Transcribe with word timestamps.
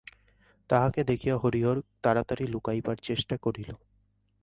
তাহাকে 0.69 1.01
দেখিয়া 1.03 1.35
হরিহর 1.37 1.77
তাড়াতাড়ি 2.01 2.45
লুকাইবার 2.47 2.97
চেষ্টা 2.99 3.35
করিল। 3.37 3.69